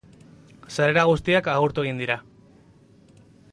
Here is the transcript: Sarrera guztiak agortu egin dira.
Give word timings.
Sarrera 0.75 1.03
guztiak 1.09 1.51
agortu 1.55 1.85
egin 1.85 2.01
dira. 2.03 2.17